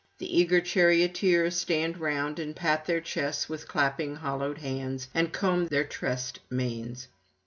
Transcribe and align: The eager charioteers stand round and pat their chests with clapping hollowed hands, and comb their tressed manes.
The 0.17 0.39
eager 0.39 0.61
charioteers 0.61 1.55
stand 1.57 1.99
round 1.99 2.39
and 2.39 2.55
pat 2.55 2.85
their 2.85 3.01
chests 3.01 3.47
with 3.47 3.67
clapping 3.67 4.15
hollowed 4.15 4.57
hands, 4.57 5.07
and 5.13 5.31
comb 5.31 5.67
their 5.67 5.83
tressed 5.83 6.39
manes. 6.49 7.07